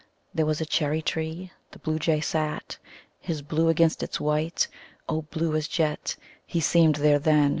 There 0.33 0.47
was 0.47 0.59
a 0.59 0.65
cherry 0.65 1.03
tree. 1.03 1.51
The 1.69 1.77
Bluejay 1.77 2.21
sat 2.21 2.79
His 3.19 3.43
blue 3.43 3.69
against 3.69 4.01
its 4.01 4.19
white 4.19 4.67
O 5.07 5.21
blue 5.21 5.55
as 5.55 5.67
jet 5.67 6.15
He 6.43 6.59
seemed 6.59 6.95
there 6.95 7.19
then! 7.19 7.49